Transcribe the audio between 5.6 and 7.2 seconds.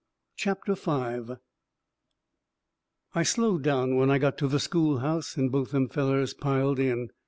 them fellers piled in.